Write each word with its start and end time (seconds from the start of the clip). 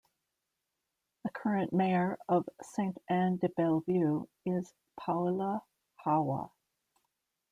The 1.23 1.29
current 1.29 1.73
mayor 1.73 2.17
of 2.27 2.49
Saint-Anne-de-Bellevue 2.63 4.25
is 4.47 4.73
Paola 4.99 5.61
Hawa. 5.97 6.49